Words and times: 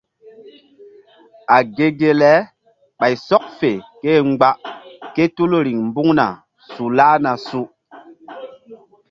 A 1.55 1.57
ge 1.75 1.87
ge 1.99 2.11
le 2.21 2.31
ɓay 2.99 3.13
sɔk 3.27 3.43
fe 3.57 3.69
ké-e 4.01 4.19
mgba 4.29 4.49
ke 5.15 5.23
tul 5.35 5.51
riŋ 5.65 5.79
mbuŋna 5.89 6.27
su 6.71 6.83
lahna 6.97 7.31
su. 7.47 7.61